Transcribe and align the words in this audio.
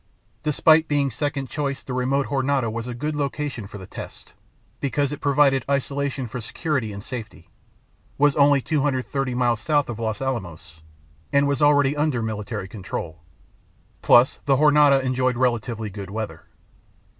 "Despite 0.51 0.87
being 0.87 1.11
second 1.11 1.47
choice 1.47 1.83
the 1.83 1.93
remote 1.93 2.29
Jornada 2.31 2.71
was 2.71 2.87
a 2.87 2.95
good 2.95 3.15
location 3.15 3.67
for 3.67 3.77
the 3.77 3.85
test, 3.85 4.33
because 4.79 5.11
it 5.11 5.21
provided 5.21 5.63
isolation 5.69 6.25
for 6.25 6.41
secrecy 6.41 6.91
and 6.91 7.03
safety, 7.03 7.51
was 8.17 8.35
only 8.35 8.61
230 8.61 9.35
miles 9.35 9.59
south 9.59 9.89
of 9.89 9.99
Los 9.99 10.19
Alamos, 10.19 10.81
and 11.31 11.47
was 11.47 11.61
already 11.61 11.95
under 11.95 12.23
military 12.23 12.67
control. 12.67 13.21
Plus, 14.01 14.39
the 14.45 14.55
Jornada 14.55 15.01
enjoyed 15.03 15.37
relatively 15.37 15.91
good 15.91 16.09
weather. 16.09 16.45